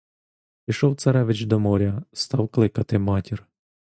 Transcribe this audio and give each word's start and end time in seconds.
Пішов 0.65 0.95
царевич 0.95 1.45
до 1.45 1.59
моря, 1.59 2.03
став 2.13 2.47
кликати 2.47 2.99
матір. 2.99 3.47